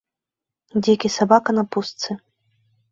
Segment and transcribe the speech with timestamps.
[0.83, 2.21] Дзікі сабака на пустцы.